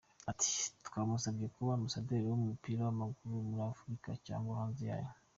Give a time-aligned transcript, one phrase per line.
[0.31, 0.49] Ati
[0.87, 5.09] "Twamusabye kuba ambasaderi w’umupira w’amaguru muri Afurika cyangwa hanze yayo.